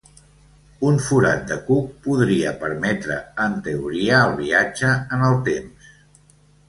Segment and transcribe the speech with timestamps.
[0.91, 5.93] Un forat de cuc podria permetre en teoria el viatge en el temps.